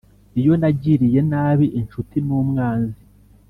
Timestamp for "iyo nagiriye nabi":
0.39-1.65